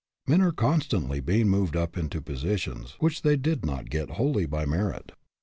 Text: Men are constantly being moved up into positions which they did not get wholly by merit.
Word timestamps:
Men 0.25 0.41
are 0.41 0.51
constantly 0.51 1.19
being 1.19 1.47
moved 1.49 1.75
up 1.75 1.95
into 1.95 2.23
positions 2.23 2.95
which 2.97 3.21
they 3.21 3.35
did 3.37 3.63
not 3.63 3.91
get 3.91 4.09
wholly 4.17 4.47
by 4.47 4.65
merit. 4.65 5.11